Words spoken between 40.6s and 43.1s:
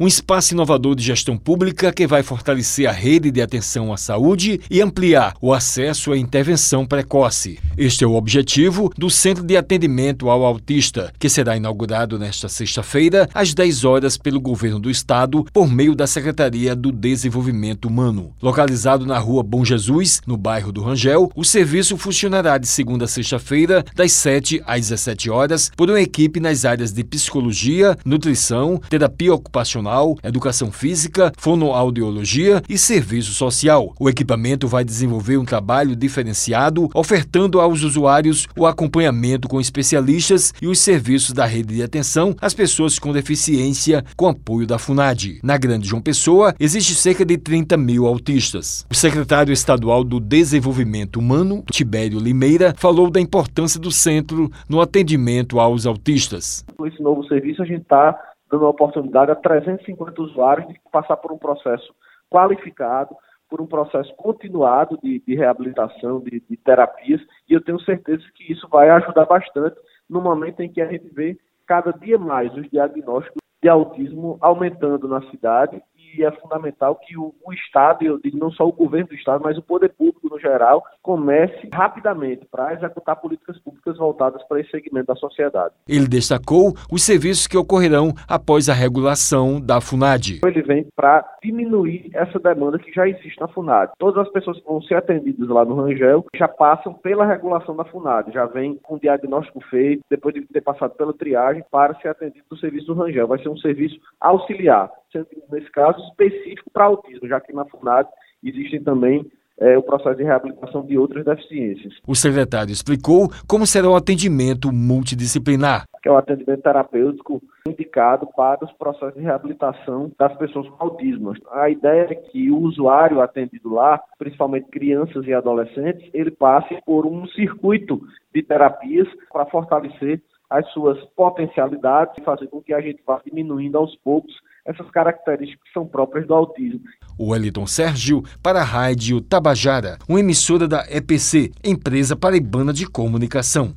e os serviços da rede de atenção às pessoas